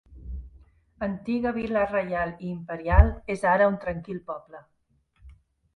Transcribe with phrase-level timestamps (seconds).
[1.07, 4.65] Antiga vil·la reial i imperial és ara un tranquil poble.